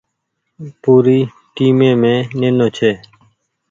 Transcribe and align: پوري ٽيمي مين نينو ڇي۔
پوري 0.81 1.19
ٽيمي 1.55 1.91
مين 2.01 2.17
نينو 2.39 2.67
ڇي۔ 2.77 2.91